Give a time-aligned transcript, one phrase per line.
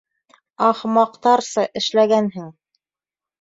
[0.67, 2.49] —Ахмаҡтарса эшләгәнһең.